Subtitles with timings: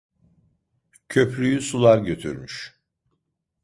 [1.09, 2.79] Köprüyü sular götürmüş...